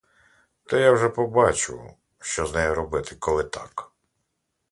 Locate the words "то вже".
0.65-1.03